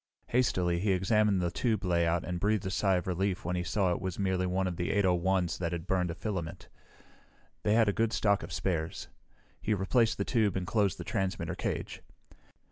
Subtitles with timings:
[0.29, 3.91] Hastily he examined the tube layout and breathed a sigh of relief when he saw
[3.91, 6.69] it was merely one of the 801's that had burned a filament.
[7.61, 9.09] They had a good stock of spares.
[9.61, 12.01] He replaced the tube and closed the transmitter cage.